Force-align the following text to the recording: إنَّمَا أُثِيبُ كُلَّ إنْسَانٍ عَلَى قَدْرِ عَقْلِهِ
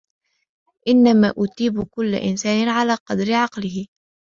إنَّمَا 0.87 1.33
أُثِيبُ 1.37 1.83
كُلَّ 1.83 2.15
إنْسَانٍ 2.15 2.69
عَلَى 2.69 2.93
قَدْرِ 2.95 3.33
عَقْلِهِ 3.33 3.87